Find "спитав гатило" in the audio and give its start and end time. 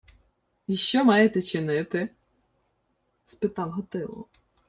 3.25-4.27